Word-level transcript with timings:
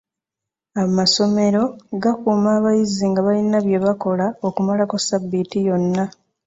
Amassomero 0.81 1.63
gakuuma 2.01 2.49
abayizi 2.57 3.03
nga 3.09 3.21
balina 3.25 3.57
bye 3.65 3.79
bakola 3.85 4.25
okumalako 4.47 4.95
ssabbiiti 4.99 5.57
yonna. 5.67 6.03